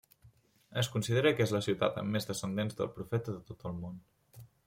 [0.81, 4.01] Es considera que és la ciutat amb més descendents del Profeta de tot el món.